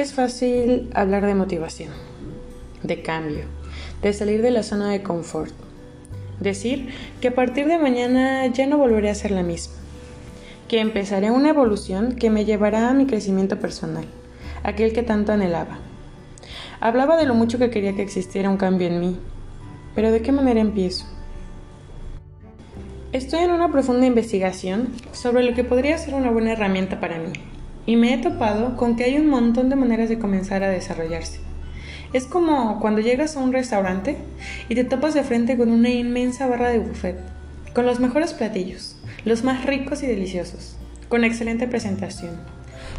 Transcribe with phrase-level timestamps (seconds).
[0.00, 1.92] Es fácil hablar de motivación,
[2.82, 3.44] de cambio,
[4.00, 5.52] de salir de la zona de confort.
[6.40, 6.88] Decir
[7.20, 9.74] que a partir de mañana ya no volveré a ser la misma.
[10.68, 14.06] Que empezaré una evolución que me llevará a mi crecimiento personal,
[14.62, 15.80] aquel que tanto anhelaba.
[16.80, 19.18] Hablaba de lo mucho que quería que existiera un cambio en mí,
[19.94, 21.04] pero ¿de qué manera empiezo?
[23.12, 27.32] Estoy en una profunda investigación sobre lo que podría ser una buena herramienta para mí,
[27.90, 31.40] y me he topado con que hay un montón de maneras de comenzar a desarrollarse.
[32.12, 34.16] Es como cuando llegas a un restaurante
[34.68, 37.18] y te topas de frente con una inmensa barra de buffet,
[37.74, 40.76] con los mejores platillos, los más ricos y deliciosos,
[41.08, 42.36] con excelente presentación.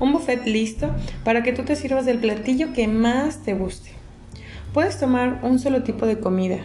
[0.00, 0.90] Un buffet listo
[1.24, 3.88] para que tú te sirvas del platillo que más te guste.
[4.74, 6.58] Puedes tomar un solo tipo de comida,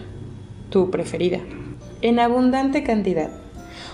[0.69, 1.39] tu preferida,
[2.01, 3.29] en abundante cantidad,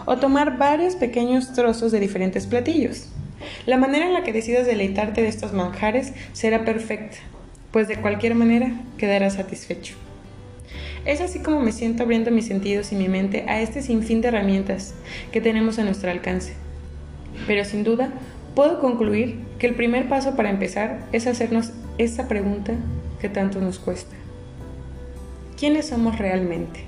[0.08, 3.10] o tomar varios pequeños trozos de diferentes platillos.
[3.66, 7.18] La manera en la que decidas deleitarte de estos manjares será perfecta,
[7.72, 9.96] pues de cualquier manera quedarás satisfecho.
[11.06, 14.28] Es así como me siento abriendo mis sentidos y mi mente a este sinfín de
[14.28, 14.94] herramientas
[15.32, 16.54] que tenemos a nuestro alcance.
[17.48, 18.12] Pero sin duda,
[18.54, 22.74] puedo concluir que el primer paso para empezar es hacernos esa pregunta
[23.20, 24.16] que tanto nos cuesta.
[25.58, 26.82] ¿Quiénes somos realmente?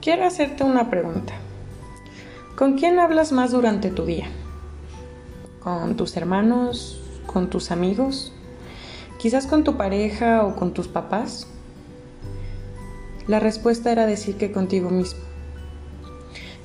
[0.00, 1.34] Quiero hacerte una pregunta.
[2.56, 4.26] ¿Con quién hablas más durante tu día?
[5.64, 7.00] ¿Con tus hermanos?
[7.26, 8.32] ¿Con tus amigos?
[9.18, 11.46] ¿Quizás con tu pareja o con tus papás?
[13.28, 15.20] La respuesta era decir que contigo mismo.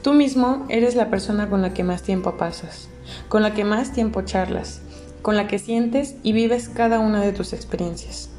[0.03, 2.89] Tú mismo eres la persona con la que más tiempo pasas,
[3.30, 4.81] con la que más tiempo charlas,
[5.22, 8.30] con la que sientes y vives cada una de tus experiencias.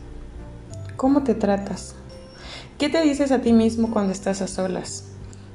[0.99, 1.95] ¿Cómo te tratas?
[2.77, 5.07] ¿Qué te dices a ti mismo cuando estás a solas?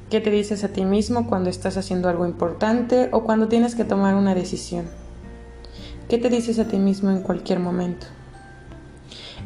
[0.09, 3.85] ¿Qué te dices a ti mismo cuando estás haciendo algo importante o cuando tienes que
[3.85, 4.85] tomar una decisión?
[6.07, 8.05] ¿Qué te dices a ti mismo en cualquier momento?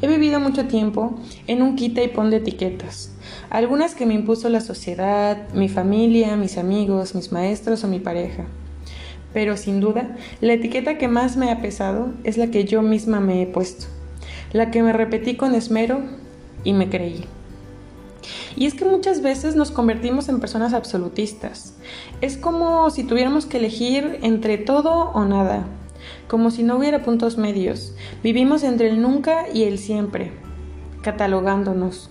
[0.02, 1.18] He vivido mucho tiempo
[1.48, 3.14] en un quita y pon de etiquetas,
[3.50, 8.44] algunas que me impuso la sociedad, mi familia, mis amigos, mis maestros o mi pareja.
[9.34, 13.22] Pero sin duda, la etiqueta que más me ha pesado es la que yo misma
[13.22, 13.86] me he puesto,
[14.52, 16.02] la que me repetí con esmero
[16.66, 17.24] y me creí.
[18.56, 21.74] Y es que muchas veces nos convertimos en personas absolutistas.
[22.22, 25.66] Es como si tuviéramos que elegir entre todo o nada,
[26.28, 27.94] como si no hubiera puntos medios.
[28.24, 30.32] Vivimos entre el nunca y el siempre,
[31.02, 32.10] catalogándonos.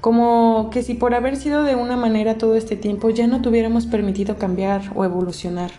[0.00, 3.86] Como que si por haber sido de una manera todo este tiempo ya no tuviéramos
[3.86, 5.70] permitido cambiar o evolucionar.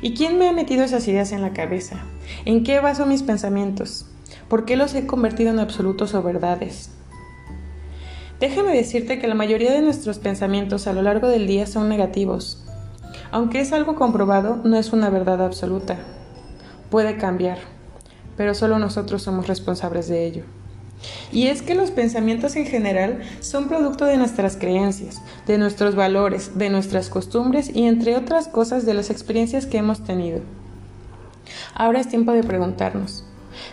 [0.00, 2.04] ¿Y quién me ha metido esas ideas en la cabeza?
[2.44, 4.06] ¿En qué baso mis pensamientos?
[4.48, 6.90] ¿Por qué los he convertido en absolutos o verdades?
[8.40, 12.64] Déjame decirte que la mayoría de nuestros pensamientos a lo largo del día son negativos.
[13.32, 15.98] Aunque es algo comprobado, no es una verdad absoluta.
[16.88, 17.58] Puede cambiar,
[18.36, 20.44] pero solo nosotros somos responsables de ello.
[21.32, 26.56] Y es que los pensamientos en general son producto de nuestras creencias, de nuestros valores,
[26.56, 30.40] de nuestras costumbres y entre otras cosas de las experiencias que hemos tenido.
[31.74, 33.24] Ahora es tiempo de preguntarnos,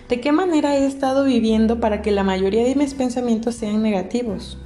[0.09, 4.57] ¿De qué manera he estado viviendo para que la mayoría de mis pensamientos sean negativos?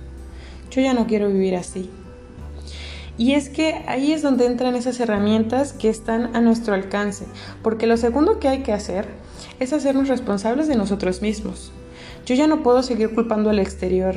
[0.71, 1.89] Yo ya no quiero vivir así.
[3.17, 7.25] Y es que ahí es donde entran esas herramientas que están a nuestro alcance,
[7.61, 9.07] porque lo segundo que hay que hacer
[9.59, 11.73] es hacernos responsables de nosotros mismos.
[12.25, 14.15] Yo ya no puedo seguir culpando al exterior,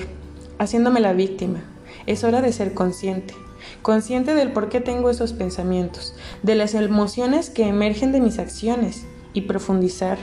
[0.58, 1.64] haciéndome la víctima.
[2.06, 3.34] Es hora de ser consciente,
[3.82, 9.04] consciente del por qué tengo esos pensamientos, de las emociones que emergen de mis acciones
[9.34, 10.18] y profundizar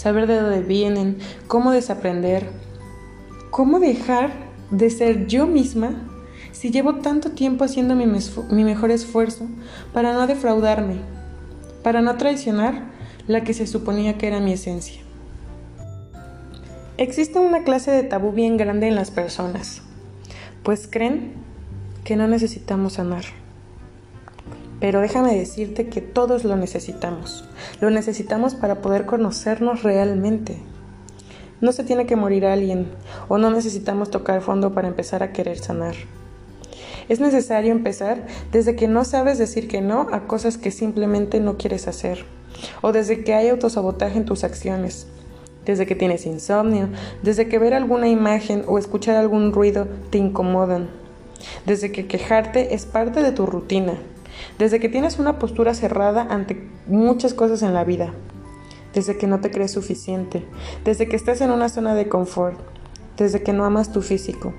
[0.00, 2.48] saber de dónde vienen, cómo desaprender,
[3.50, 4.32] cómo dejar
[4.70, 6.08] de ser yo misma
[6.52, 9.46] si llevo tanto tiempo haciendo mi, mi, mejor esfuerzo
[9.92, 10.94] para no defraudarme,
[11.82, 12.84] para no traicionar
[13.26, 15.02] la que se suponía que era mi esencia.
[16.96, 19.82] Existe una clase de tabú bien grande en las personas,
[20.62, 21.34] pues creen
[22.04, 23.24] que no necesitamos sanar.
[24.80, 27.44] Pero déjame decirte que todos lo necesitamos.
[27.80, 30.56] Lo necesitamos para poder conocernos realmente.
[31.60, 32.88] No se tiene que morir alguien
[33.28, 35.94] o no necesitamos tocar fondo para empezar a querer sanar.
[37.10, 41.58] Es necesario empezar desde que no sabes decir que no a cosas que simplemente no
[41.58, 42.24] quieres hacer
[42.82, 45.06] o desde que hay autosabotaje en tus acciones,
[45.66, 46.88] desde que tienes insomnio,
[47.22, 50.88] desde que ver alguna imagen o escuchar algún ruido te incomodan,
[51.66, 53.94] desde que quejarte es parte de tu rutina
[54.58, 58.12] desde que tienes una postura cerrada ante muchas cosas en la vida,
[58.94, 60.44] desde que no te crees suficiente,
[60.84, 62.58] desde que estás en una zona de confort,
[63.16, 64.52] desde que no amas tu físico,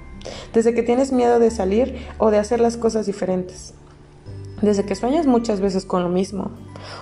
[0.54, 3.74] desde que tienes miedo de salir o de hacer las cosas diferentes,
[4.62, 6.52] desde que sueñas muchas veces con lo mismo,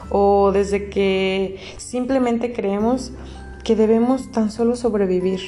[0.09, 3.11] o desde que simplemente creemos
[3.63, 5.41] que debemos tan solo sobrevivir,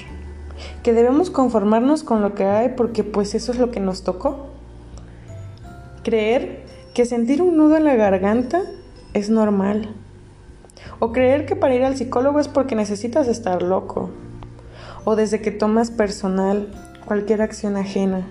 [0.84, 4.48] que debemos conformarnos con lo que hay porque pues eso es lo que nos tocó.
[6.04, 8.62] Creer que sentir un nudo en la garganta
[9.14, 9.94] es normal.
[11.00, 14.10] O creer que para ir al psicólogo es porque necesitas estar loco.
[15.04, 16.72] O desde que tomas personal
[17.06, 18.28] cualquier acción ajena.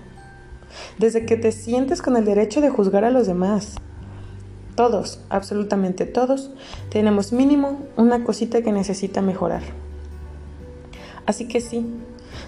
[0.97, 3.75] Desde que te sientes con el derecho de juzgar a los demás.
[4.75, 6.51] Todos, absolutamente todos,
[6.89, 9.63] tenemos mínimo una cosita que necesita mejorar.
[11.25, 11.85] Así que sí,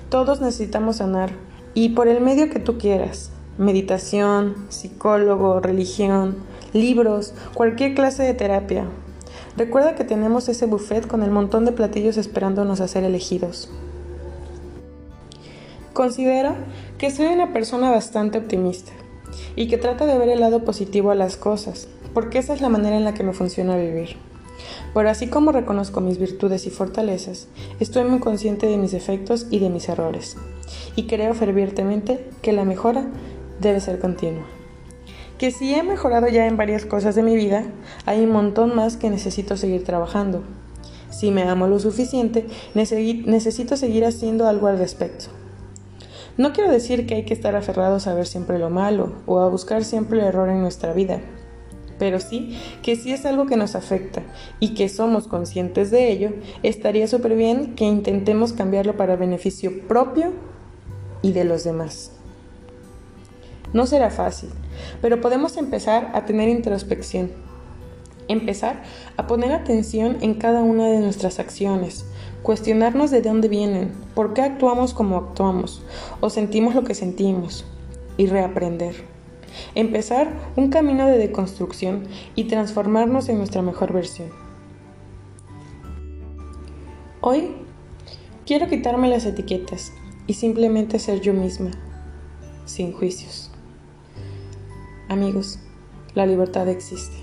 [0.09, 1.31] todos necesitamos sanar
[1.73, 3.32] y por el medio que tú quieras.
[3.57, 6.37] Meditación, psicólogo, religión,
[6.73, 8.85] libros, cualquier clase de terapia.
[9.55, 13.69] Recuerda que tenemos ese buffet con el montón de platillos esperándonos a ser elegidos.
[15.93, 16.55] Considero
[16.97, 18.91] que soy una persona bastante optimista
[19.55, 22.69] y que trata de ver el lado positivo a las cosas, porque esa es la
[22.69, 24.15] manera en la que me funciona vivir.
[24.95, 27.47] Pero así como reconozco mis virtudes y fortalezas,
[27.79, 30.37] estoy muy consciente de mis defectos y de mis errores,
[30.95, 33.05] y creo fervientemente que la mejora
[33.63, 34.43] debe ser continua.
[35.39, 37.65] Que si he mejorado ya en varias cosas de mi vida,
[38.05, 40.43] hay un montón más que necesito seguir trabajando.
[41.09, 42.45] Si me amo lo suficiente,
[42.75, 45.25] necesito seguir haciendo algo al respecto.
[46.37, 49.49] No quiero decir que hay que estar aferrados a ver siempre lo malo o a
[49.49, 51.21] buscar siempre el error en nuestra vida,
[51.99, 54.23] pero sí que si es algo que nos afecta
[54.59, 56.31] y que somos conscientes de ello,
[56.63, 60.33] estaría súper bien que intentemos cambiarlo para beneficio propio
[61.21, 62.11] y de los demás.
[63.73, 64.49] No será fácil,
[65.01, 67.31] pero podemos empezar a tener introspección,
[68.27, 68.83] empezar
[69.17, 72.05] a poner atención en cada una de nuestras acciones,
[72.43, 75.81] cuestionarnos de dónde vienen, por qué actuamos como actuamos
[76.21, 77.65] o sentimos lo que sentimos
[78.17, 78.95] y reaprender.
[79.75, 82.03] Empezar un camino de deconstrucción
[82.35, 84.29] y transformarnos en nuestra mejor versión.
[87.21, 87.55] Hoy
[88.45, 89.93] quiero quitarme las etiquetas
[90.27, 91.71] y simplemente ser yo misma,
[92.65, 93.52] sin juicios.
[95.13, 95.59] Amigos,
[96.15, 97.15] la libertad existe.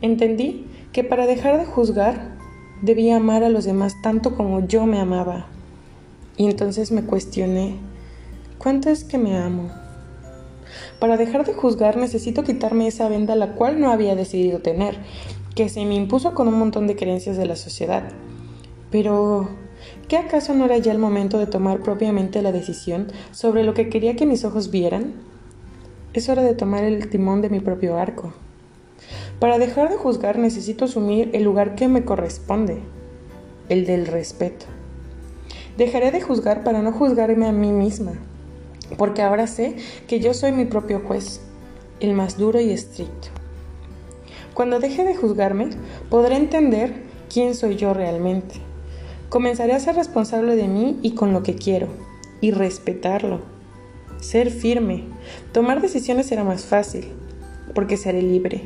[0.00, 2.36] Entendí que para dejar de juzgar
[2.82, 5.48] debía amar a los demás tanto como yo me amaba.
[6.36, 7.74] Y entonces me cuestioné,
[8.58, 9.72] ¿cuánto es que me amo?
[11.00, 15.00] Para dejar de juzgar necesito quitarme esa venda la cual no había decidido tener,
[15.56, 18.04] que se me impuso con un montón de creencias de la sociedad.
[18.92, 19.48] Pero,
[20.06, 23.88] ¿qué acaso no era ya el momento de tomar propiamente la decisión sobre lo que
[23.88, 25.27] quería que mis ojos vieran?
[26.14, 28.32] Es hora de tomar el timón de mi propio arco.
[29.40, 32.78] Para dejar de juzgar necesito asumir el lugar que me corresponde,
[33.68, 34.64] el del respeto.
[35.76, 38.12] Dejaré de juzgar para no juzgarme a mí misma,
[38.96, 39.76] porque ahora sé
[40.06, 41.42] que yo soy mi propio juez,
[42.00, 43.28] el más duro y estricto.
[44.54, 45.68] Cuando deje de juzgarme,
[46.08, 47.02] podré entender
[47.32, 48.54] quién soy yo realmente.
[49.28, 51.88] Comenzaré a ser responsable de mí y con lo que quiero,
[52.40, 53.57] y respetarlo.
[54.20, 55.04] Ser firme.
[55.52, 57.08] Tomar decisiones será más fácil,
[57.74, 58.62] porque seré libre,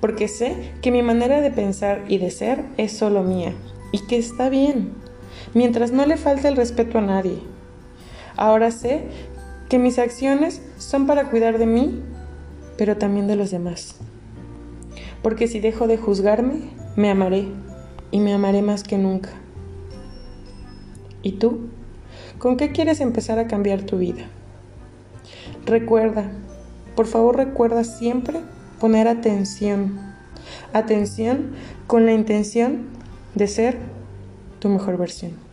[0.00, 3.52] porque sé que mi manera de pensar y de ser es solo mía,
[3.92, 4.92] y que está bien,
[5.52, 7.38] mientras no le falte el respeto a nadie.
[8.36, 9.02] Ahora sé
[9.68, 12.02] que mis acciones son para cuidar de mí,
[12.76, 13.96] pero también de los demás.
[15.22, 17.46] Porque si dejo de juzgarme, me amaré
[18.10, 19.30] y me amaré más que nunca.
[21.22, 21.68] ¿Y tú?
[22.38, 24.28] ¿Con qué quieres empezar a cambiar tu vida?
[25.66, 26.30] Recuerda,
[26.94, 28.40] por favor recuerda siempre
[28.80, 29.98] poner atención.
[30.72, 31.52] Atención
[31.86, 32.86] con la intención
[33.34, 33.78] de ser
[34.58, 35.43] tu mejor versión.